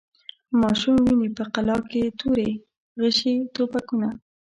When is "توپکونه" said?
3.53-4.09